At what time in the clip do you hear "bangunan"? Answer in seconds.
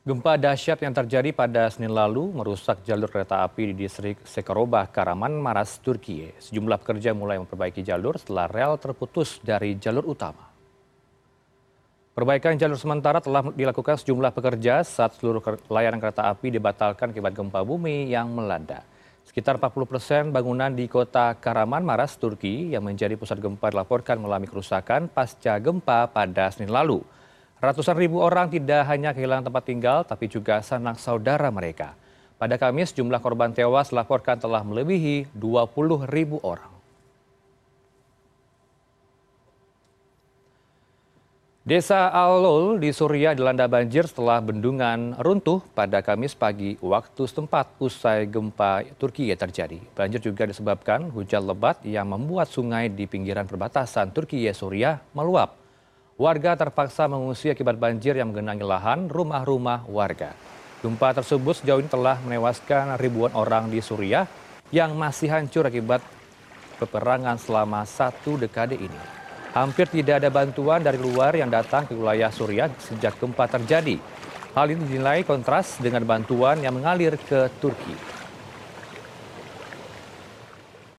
20.32-20.72